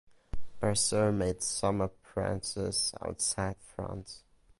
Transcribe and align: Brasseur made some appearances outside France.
Brasseur 0.59 1.11
made 1.15 1.43
some 1.43 1.79
appearances 1.79 2.91
outside 3.03 3.57
France. 3.59 4.23